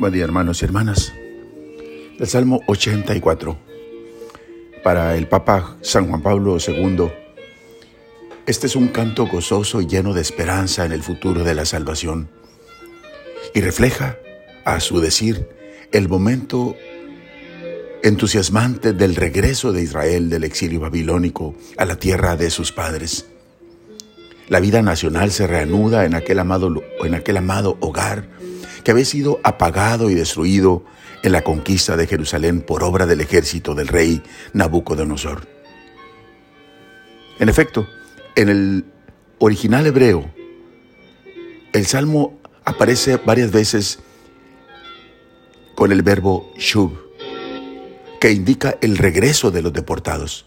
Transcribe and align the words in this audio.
Buen 0.00 0.14
día 0.14 0.24
hermanos 0.24 0.62
y 0.62 0.64
hermanas. 0.64 1.12
El 2.18 2.26
Salmo 2.26 2.62
84 2.68 3.58
para 4.82 5.14
el 5.14 5.28
Papa 5.28 5.76
San 5.82 6.08
Juan 6.08 6.22
Pablo 6.22 6.56
II. 6.56 7.10
Este 8.46 8.66
es 8.66 8.76
un 8.76 8.88
canto 8.88 9.26
gozoso 9.26 9.82
y 9.82 9.86
lleno 9.86 10.14
de 10.14 10.22
esperanza 10.22 10.86
en 10.86 10.92
el 10.92 11.02
futuro 11.02 11.44
de 11.44 11.54
la 11.54 11.66
salvación 11.66 12.30
y 13.54 13.60
refleja, 13.60 14.16
a 14.64 14.80
su 14.80 15.00
decir, 15.00 15.46
el 15.92 16.08
momento 16.08 16.76
entusiasmante 18.02 18.94
del 18.94 19.16
regreso 19.16 19.70
de 19.70 19.82
Israel 19.82 20.30
del 20.30 20.44
exilio 20.44 20.80
babilónico 20.80 21.54
a 21.76 21.84
la 21.84 21.96
tierra 21.96 22.36
de 22.36 22.48
sus 22.48 22.72
padres. 22.72 23.26
La 24.48 24.60
vida 24.60 24.80
nacional 24.80 25.30
se 25.30 25.46
reanuda 25.46 26.06
en 26.06 26.14
aquel 26.14 26.38
amado, 26.38 26.82
en 27.04 27.14
aquel 27.14 27.36
amado 27.36 27.76
hogar 27.80 28.40
que 28.82 28.90
había 28.90 29.04
sido 29.04 29.40
apagado 29.42 30.10
y 30.10 30.14
destruido 30.14 30.84
en 31.22 31.32
la 31.32 31.42
conquista 31.42 31.96
de 31.96 32.06
Jerusalén 32.06 32.60
por 32.60 32.82
obra 32.82 33.06
del 33.06 33.20
ejército 33.20 33.74
del 33.74 33.88
rey 33.88 34.22
Nabucodonosor. 34.52 35.46
En 37.38 37.48
efecto, 37.48 37.86
en 38.36 38.48
el 38.48 38.84
original 39.38 39.86
hebreo, 39.86 40.30
el 41.72 41.86
salmo 41.86 42.38
aparece 42.64 43.16
varias 43.16 43.50
veces 43.50 44.00
con 45.74 45.92
el 45.92 46.02
verbo 46.02 46.52
shub, 46.58 46.92
que 48.20 48.32
indica 48.32 48.76
el 48.82 48.98
regreso 48.98 49.50
de 49.50 49.62
los 49.62 49.72
deportados, 49.72 50.46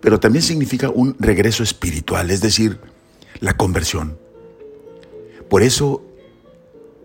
pero 0.00 0.18
también 0.18 0.42
significa 0.42 0.90
un 0.90 1.16
regreso 1.18 1.62
espiritual, 1.62 2.30
es 2.30 2.40
decir, 2.40 2.80
la 3.40 3.56
conversión. 3.56 4.18
Por 5.48 5.62
eso 5.62 6.02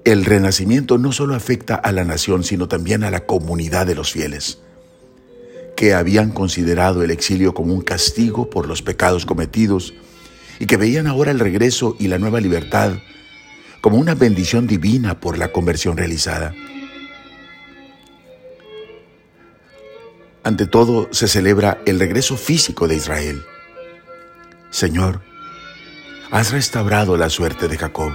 el 0.06 0.26
renacimiento 0.26 0.98
no 0.98 1.12
solo 1.12 1.36
afecta 1.36 1.76
a 1.76 1.92
la 1.92 2.04
nación, 2.04 2.44
sino 2.44 2.68
también 2.68 3.04
a 3.04 3.12
la 3.12 3.22
comunidad 3.22 3.86
de 3.86 3.96
los 3.96 4.12
fieles, 4.12 4.60
que 5.76 5.94
habían 5.94 6.32
considerado 6.32 7.04
el 7.04 7.12
exilio 7.12 7.54
como 7.54 7.74
un 7.74 7.82
castigo 7.82 8.50
por 8.50 8.68
los 8.68 8.82
pecados 8.82 9.26
cometidos 9.26 9.94
y 10.60 10.66
que 10.66 10.78
veían 10.78 11.08
ahora 11.08 11.32
el 11.32 11.40
regreso 11.40 11.96
y 12.00 12.08
la 12.08 12.20
nueva 12.20 12.42
libertad 12.42 12.94
como 13.82 13.98
una 13.98 14.16
bendición 14.16 14.68
divina 14.68 15.20
por 15.20 15.38
la 15.38 15.52
conversión 15.52 15.98
realizada. 15.98 16.54
Ante 20.44 20.68
todo 20.68 21.08
se 21.12 21.30
celebra 21.30 21.82
el 21.86 22.00
regreso 22.00 22.36
físico 22.36 22.88
de 22.88 22.98
Israel. 22.98 23.44
Señor, 24.70 25.22
has 26.32 26.52
restaurado 26.52 27.16
la 27.16 27.30
suerte 27.30 27.70
de 27.70 27.78
Jacob 27.78 28.12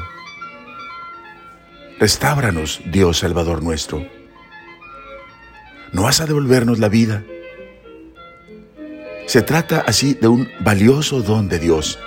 Restábranos, 2.01 2.81
Dios 2.87 3.19
Salvador 3.19 3.61
nuestro. 3.61 4.07
¿No 5.93 6.05
vas 6.05 6.21
a 6.21 6.27
devolvernos 6.27 6.79
la 6.79 6.89
vida? 6.89 7.25
Se 9.27 9.43
trata 9.43 9.81
así 9.81 10.15
de 10.15 10.29
un 10.29 10.49
valioso 10.61 11.23
don 11.23 11.49
de 11.49 11.59
Dios, 11.59 11.99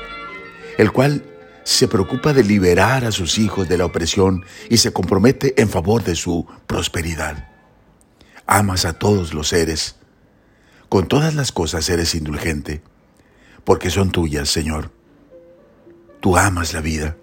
el 0.77 0.93
cual 0.93 1.25
se 1.63 1.89
preocupa 1.89 2.31
de 2.31 2.45
liberar 2.45 3.03
a 3.03 3.11
sus 3.11 3.37
hijos 3.37 3.67
de 3.67 3.77
la 3.77 3.85
opresión 3.85 4.45
y 4.69 4.77
se 4.77 4.93
compromete 4.93 5.61
en 5.61 5.67
favor 5.67 6.05
de 6.05 6.15
su 6.15 6.47
prosperidad. 6.67 7.49
Amas 8.47 8.85
a 8.85 8.93
todos 8.93 9.33
los 9.33 9.49
seres. 9.49 9.97
Con 10.87 11.09
todas 11.09 11.35
las 11.35 11.51
cosas 11.51 11.89
eres 11.89 12.15
indulgente, 12.15 12.81
porque 13.65 13.89
son 13.89 14.11
tuyas, 14.11 14.47
Señor. 14.47 14.89
Tú 16.21 16.37
amas 16.37 16.73
la 16.73 16.79
vida. 16.79 17.17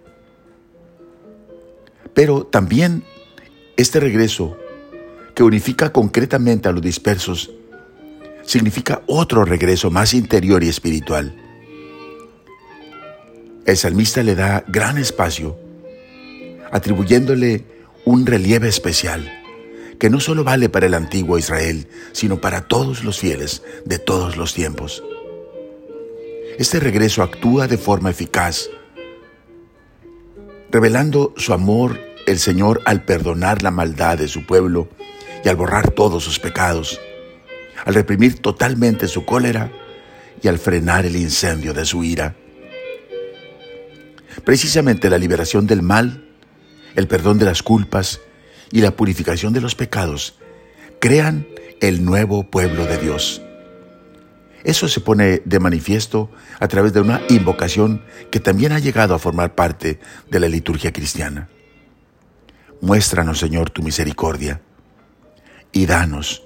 Pero 2.18 2.42
también 2.42 3.04
este 3.76 4.00
regreso, 4.00 4.56
que 5.36 5.44
unifica 5.44 5.92
concretamente 5.92 6.68
a 6.68 6.72
los 6.72 6.82
dispersos, 6.82 7.52
significa 8.42 9.02
otro 9.06 9.44
regreso 9.44 9.92
más 9.92 10.14
interior 10.14 10.64
y 10.64 10.68
espiritual. 10.68 11.32
El 13.66 13.76
salmista 13.76 14.24
le 14.24 14.34
da 14.34 14.64
gran 14.66 14.98
espacio, 14.98 15.56
atribuyéndole 16.72 17.64
un 18.04 18.26
relieve 18.26 18.66
especial, 18.66 19.32
que 20.00 20.10
no 20.10 20.18
solo 20.18 20.42
vale 20.42 20.68
para 20.68 20.86
el 20.86 20.94
antiguo 20.94 21.38
Israel, 21.38 21.86
sino 22.10 22.40
para 22.40 22.62
todos 22.62 23.04
los 23.04 23.20
fieles 23.20 23.62
de 23.84 24.00
todos 24.00 24.36
los 24.36 24.54
tiempos. 24.54 25.04
Este 26.58 26.80
regreso 26.80 27.22
actúa 27.22 27.68
de 27.68 27.78
forma 27.78 28.10
eficaz, 28.10 28.68
revelando 30.72 31.32
su 31.36 31.52
amor 31.52 32.07
el 32.30 32.38
Señor 32.38 32.82
al 32.84 33.02
perdonar 33.04 33.62
la 33.62 33.70
maldad 33.70 34.18
de 34.18 34.28
su 34.28 34.44
pueblo 34.44 34.88
y 35.44 35.48
al 35.48 35.56
borrar 35.56 35.90
todos 35.90 36.24
sus 36.24 36.38
pecados, 36.38 37.00
al 37.84 37.94
reprimir 37.94 38.40
totalmente 38.40 39.08
su 39.08 39.24
cólera 39.24 39.72
y 40.42 40.48
al 40.48 40.58
frenar 40.58 41.06
el 41.06 41.16
incendio 41.16 41.72
de 41.72 41.84
su 41.84 42.04
ira. 42.04 42.36
Precisamente 44.44 45.10
la 45.10 45.18
liberación 45.18 45.66
del 45.66 45.82
mal, 45.82 46.28
el 46.94 47.08
perdón 47.08 47.38
de 47.38 47.46
las 47.46 47.62
culpas 47.62 48.20
y 48.70 48.80
la 48.80 48.92
purificación 48.92 49.52
de 49.52 49.60
los 49.60 49.74
pecados 49.74 50.38
crean 51.00 51.46
el 51.80 52.04
nuevo 52.04 52.44
pueblo 52.44 52.84
de 52.84 52.98
Dios. 52.98 53.42
Eso 54.64 54.88
se 54.88 55.00
pone 55.00 55.40
de 55.44 55.60
manifiesto 55.60 56.30
a 56.60 56.68
través 56.68 56.92
de 56.92 57.00
una 57.00 57.22
invocación 57.30 58.02
que 58.30 58.40
también 58.40 58.72
ha 58.72 58.80
llegado 58.80 59.14
a 59.14 59.18
formar 59.18 59.54
parte 59.54 59.98
de 60.30 60.40
la 60.40 60.48
liturgia 60.48 60.92
cristiana. 60.92 61.48
Muéstranos, 62.80 63.38
Señor, 63.38 63.70
tu 63.70 63.82
misericordia 63.82 64.60
y 65.72 65.86
danos 65.86 66.44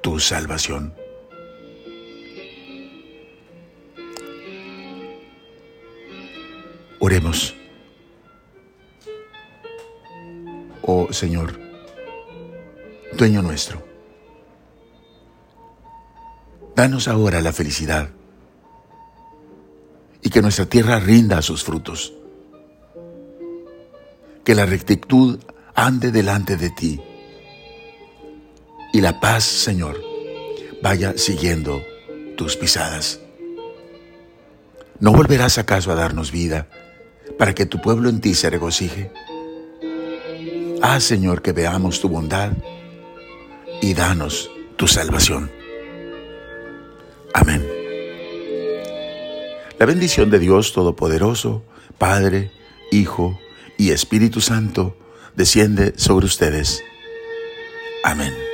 tu 0.00 0.18
salvación. 0.18 0.94
Oremos. 7.00 7.54
Oh 10.82 11.12
Señor, 11.12 11.58
dueño 13.16 13.40
nuestro, 13.40 13.86
danos 16.74 17.06
ahora 17.06 17.40
la 17.40 17.52
felicidad 17.52 18.10
y 20.22 20.30
que 20.30 20.42
nuestra 20.42 20.66
tierra 20.66 20.98
rinda 20.98 21.40
sus 21.42 21.62
frutos. 21.62 22.12
Que 24.44 24.56
la 24.56 24.66
rectitud 24.66 25.38
ande 25.74 26.10
delante 26.10 26.56
de 26.56 26.70
ti. 26.70 27.00
Y 28.92 29.00
la 29.00 29.20
paz, 29.20 29.44
Señor, 29.44 30.00
vaya 30.82 31.14
siguiendo 31.16 31.82
tus 32.36 32.56
pisadas. 32.56 33.20
¿No 35.00 35.12
volverás 35.12 35.58
acaso 35.58 35.90
a 35.90 35.94
darnos 35.94 36.30
vida 36.30 36.68
para 37.38 37.54
que 37.54 37.66
tu 37.66 37.80
pueblo 37.80 38.08
en 38.08 38.20
ti 38.20 38.34
se 38.34 38.50
regocije? 38.50 39.10
Ah, 40.82 41.00
Señor, 41.00 41.42
que 41.42 41.52
veamos 41.52 42.00
tu 42.00 42.08
bondad 42.08 42.52
y 43.80 43.94
danos 43.94 44.50
tu 44.76 44.86
salvación. 44.86 45.50
Amén. 47.34 47.66
La 49.78 49.86
bendición 49.86 50.30
de 50.30 50.38
Dios 50.38 50.72
Todopoderoso, 50.72 51.64
Padre, 51.98 52.52
Hijo 52.90 53.38
y 53.78 53.90
Espíritu 53.90 54.40
Santo, 54.40 54.96
desciende 55.36 55.94
sobre 55.96 56.26
ustedes. 56.26 56.82
Amén. 58.04 58.51